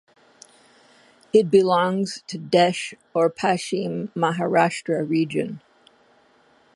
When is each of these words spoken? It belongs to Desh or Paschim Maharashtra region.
It 1.31 1.51
belongs 1.51 2.23
to 2.25 2.39
Desh 2.39 2.95
or 3.13 3.29
Paschim 3.29 4.09
Maharashtra 4.15 5.07
region. 5.07 5.61